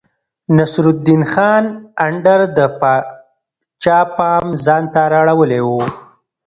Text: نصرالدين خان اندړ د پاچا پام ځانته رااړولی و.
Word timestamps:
نصرالدين 0.55 1.21
خان 1.31 1.63
اندړ 2.05 2.39
د 2.57 2.59
پاچا 2.79 3.99
پام 4.17 4.45
ځانته 4.65 5.01
رااړولی 5.13 5.61
و. 5.65 5.67